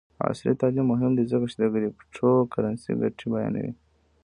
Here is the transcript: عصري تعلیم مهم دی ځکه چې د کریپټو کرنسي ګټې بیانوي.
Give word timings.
عصري 0.25 0.53
تعلیم 0.61 0.85
مهم 0.93 1.11
دی 1.17 1.23
ځکه 1.31 1.45
چې 1.51 1.55
د 1.61 1.63
کریپټو 1.73 2.29
کرنسي 2.53 2.91
ګټې 3.01 3.25
بیانوي. 3.33 3.71